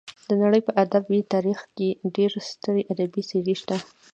[0.27, 3.75] د نړۍ په ادبي تاریخ کې ډېرې سترې ادبي څېرې شته.